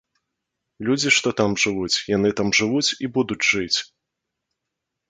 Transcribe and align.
Людзі, 0.87 1.09
што 1.17 1.33
там 1.41 1.51
жывуць, 1.65 2.01
яны 2.15 2.33
там 2.41 2.47
жывуць 2.61 2.85
і 3.03 3.13
будуць 3.21 3.43
жыць. 3.51 3.79